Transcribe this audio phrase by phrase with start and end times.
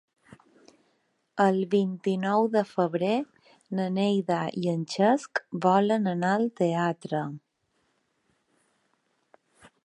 [1.43, 3.17] El vint-i-nou de febrer
[3.81, 7.21] na Neida i en Cesc volen anar al teatre.